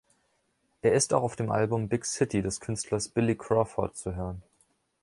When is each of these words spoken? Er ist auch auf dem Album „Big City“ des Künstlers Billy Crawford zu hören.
Er 0.81 0.93
ist 0.93 1.13
auch 1.13 1.21
auf 1.21 1.35
dem 1.35 1.51
Album 1.51 1.87
„Big 1.87 2.05
City“ 2.05 2.41
des 2.41 2.59
Künstlers 2.59 3.07
Billy 3.07 3.35
Crawford 3.35 3.95
zu 3.95 4.15
hören. 4.15 4.41